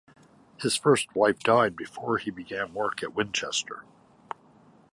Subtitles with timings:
[0.59, 3.85] His first wife died before he began work at Winchester.